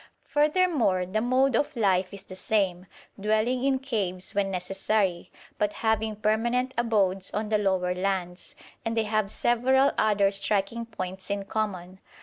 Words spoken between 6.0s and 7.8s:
permanent abodes on the